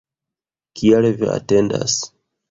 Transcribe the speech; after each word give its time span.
Kial 0.79 1.07
vi 1.19 1.29
atendas? 1.33 1.99